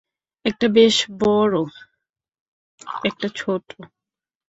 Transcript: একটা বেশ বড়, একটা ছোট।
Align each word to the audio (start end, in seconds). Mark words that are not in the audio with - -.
একটা 0.45 0.67
বেশ 0.67 0.95
বড়, 1.19 1.55
একটা 3.03 3.27
ছোট। 3.35 3.65